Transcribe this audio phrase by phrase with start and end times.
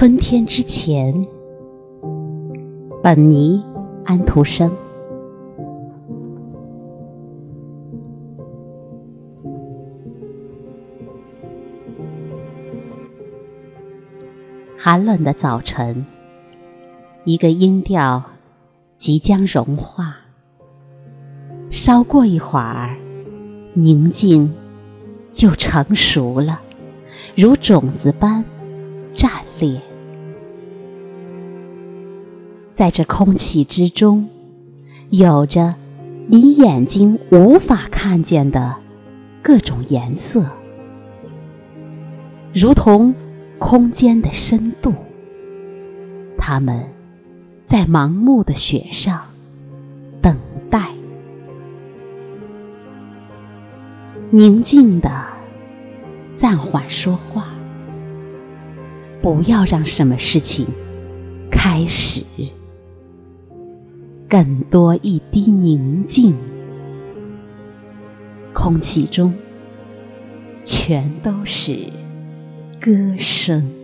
[0.00, 1.26] 春天之前，
[3.02, 3.62] 本尼
[4.02, 4.74] 安徒生。
[14.74, 16.06] 寒冷的早晨，
[17.24, 18.24] 一个音调
[18.96, 20.16] 即将融化。
[21.68, 22.96] 稍过一会儿，
[23.74, 24.50] 宁静
[25.30, 26.58] 就成熟了，
[27.36, 28.42] 如种子般
[29.12, 29.78] 炸裂
[32.80, 34.26] 在这空气之中，
[35.10, 35.74] 有着
[36.28, 38.74] 你眼睛无法看见的
[39.42, 40.46] 各种颜色，
[42.54, 43.14] 如同
[43.58, 44.94] 空间的深度。
[46.38, 46.82] 它们
[47.66, 49.26] 在盲目的雪上
[50.22, 50.34] 等
[50.70, 50.88] 待。
[54.30, 55.26] 宁静的
[56.38, 57.50] 暂缓说话，
[59.20, 60.66] 不要让什么事情
[61.50, 62.24] 开始。
[64.30, 66.36] 更多一滴宁静，
[68.54, 69.34] 空气中
[70.64, 71.76] 全都是
[72.80, 73.79] 歌声。